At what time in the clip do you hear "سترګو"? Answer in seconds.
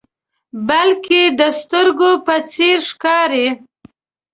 1.59-2.11